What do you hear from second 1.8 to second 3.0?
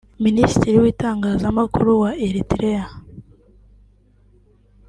wa Eritrea